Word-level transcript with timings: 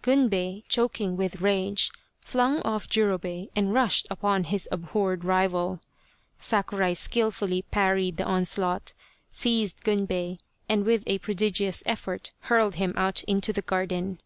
Gunbei, 0.00 0.62
choking 0.66 1.14
with 1.14 1.42
rage, 1.42 1.90
flung 2.22 2.62
off 2.62 2.88
Jurobei 2.88 3.48
and 3.54 3.74
rushed 3.74 4.06
upon 4.08 4.44
his 4.44 4.66
abhorred 4.72 5.26
rival. 5.26 5.78
Sakurai 6.38 6.94
skilfully 6.94 7.60
parried 7.70 8.16
the 8.16 8.24
onslaught, 8.24 8.94
seized 9.28 9.84
Gunbei, 9.84 10.38
and 10.70 10.86
with 10.86 11.04
a 11.06 11.18
prodigious 11.18 11.82
effort 11.84 12.30
hurled 12.48 12.76
him 12.76 12.92
out 12.96 13.24
into 13.24 13.52
the 13.52 13.60
garden. 13.60 14.20